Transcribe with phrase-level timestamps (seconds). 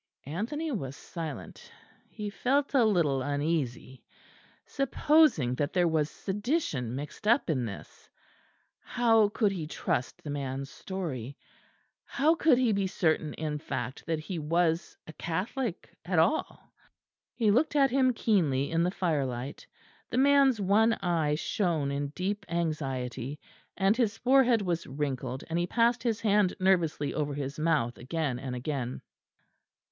[0.25, 1.71] Anthony was silent.
[2.09, 4.03] He felt a little uneasy.
[4.65, 8.09] Supposing that there was sedition mixed up in this!
[8.79, 11.37] How could he trust the man's story?
[12.03, 16.73] How could he be certain in fact that he was a Catholic at all?
[17.35, 19.67] He looked at him keenly in the fire light.
[20.09, 23.39] The man's one eye shone in deep anxiety,
[23.77, 28.39] and his forehead was wrinkled; and he passed his hand nervously over his mouth again
[28.39, 29.03] and again.